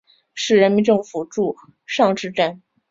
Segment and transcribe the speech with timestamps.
[0.33, 1.55] 市人民政府驻
[1.85, 2.63] 尚志镇。